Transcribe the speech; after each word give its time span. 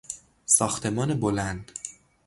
ساختمان 0.45 1.19
بلند 1.19 1.71